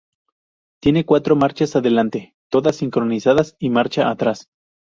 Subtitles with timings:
[0.81, 4.49] Tiene cuatro marchas adelante, todas sincronizadas, y marcha atrás.